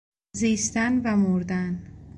[0.35, 1.93] زیستن و مردن